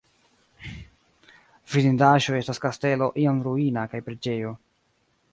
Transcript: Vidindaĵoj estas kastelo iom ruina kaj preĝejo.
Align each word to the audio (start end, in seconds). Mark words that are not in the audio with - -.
Vidindaĵoj 1.73 2.37
estas 2.39 2.61
kastelo 2.63 3.09
iom 3.25 3.43
ruina 3.49 3.83
kaj 3.93 4.01
preĝejo. 4.07 4.55